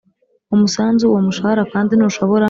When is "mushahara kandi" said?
1.27-1.91